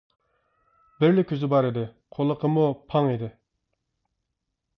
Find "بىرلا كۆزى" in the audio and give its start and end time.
1.03-1.49